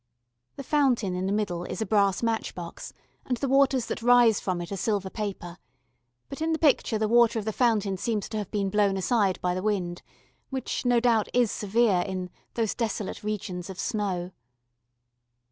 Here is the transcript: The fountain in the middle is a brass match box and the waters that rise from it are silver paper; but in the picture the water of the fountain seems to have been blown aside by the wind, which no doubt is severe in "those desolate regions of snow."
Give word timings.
The 0.55 0.63
fountain 0.63 1.13
in 1.13 1.27
the 1.27 1.31
middle 1.31 1.63
is 1.63 1.79
a 1.79 1.85
brass 1.85 2.23
match 2.23 2.55
box 2.55 2.91
and 3.23 3.37
the 3.37 3.47
waters 3.47 3.85
that 3.85 4.01
rise 4.01 4.39
from 4.39 4.59
it 4.59 4.71
are 4.71 4.75
silver 4.75 5.11
paper; 5.11 5.59
but 6.27 6.41
in 6.41 6.53
the 6.53 6.57
picture 6.57 6.97
the 6.97 7.07
water 7.07 7.37
of 7.37 7.45
the 7.45 7.53
fountain 7.53 7.97
seems 7.97 8.27
to 8.29 8.37
have 8.39 8.49
been 8.49 8.71
blown 8.71 8.97
aside 8.97 9.39
by 9.41 9.53
the 9.53 9.61
wind, 9.61 10.01
which 10.49 10.85
no 10.87 10.99
doubt 10.99 11.29
is 11.35 11.51
severe 11.51 12.01
in 12.01 12.31
"those 12.55 12.73
desolate 12.73 13.21
regions 13.23 13.69
of 13.69 13.77
snow." 13.77 14.31